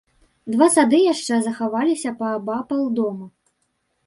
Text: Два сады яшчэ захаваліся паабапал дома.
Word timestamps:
Два 0.53 0.67
сады 0.75 1.01
яшчэ 1.13 1.37
захаваліся 1.49 2.15
паабапал 2.23 2.83
дома. 3.03 3.25